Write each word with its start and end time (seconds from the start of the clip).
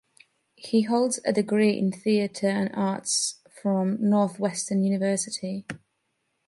He 0.55 0.81
holds 0.81 1.19
a 1.25 1.31
degree 1.31 1.77
in 1.77 1.91
Theater 1.91 2.47
and 2.47 2.71
Arts 2.73 3.39
from 3.61 3.97
Northwestern 4.01 4.83
University. 4.83 5.67